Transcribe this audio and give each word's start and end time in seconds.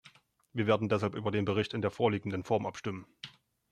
Wir 0.51 0.65
werden 0.65 0.89
deshalb 0.89 1.13
über 1.13 1.29
den 1.29 1.45
Bericht 1.45 1.75
in 1.75 1.83
der 1.83 1.91
vorliegenden 1.91 2.43
Form 2.43 2.65
abstimmen. 2.65 3.05